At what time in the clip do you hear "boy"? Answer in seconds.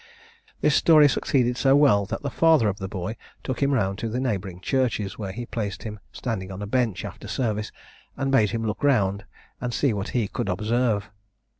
2.87-3.15